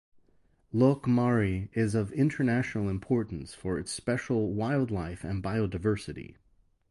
[0.73, 6.37] Loch Maree is of international importance for its special wildlife and biodiversity.